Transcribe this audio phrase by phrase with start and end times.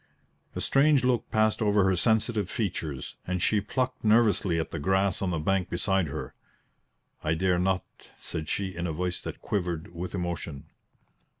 [0.55, 5.21] A strange look passed over her sensitive features, and she plucked nervously at the grass
[5.21, 6.33] on the bank beside her.
[7.23, 7.83] "I dare not,"
[8.17, 10.65] said she in a voice that quivered with emotion.